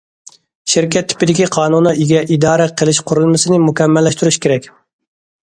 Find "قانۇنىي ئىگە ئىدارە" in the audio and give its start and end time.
1.55-2.67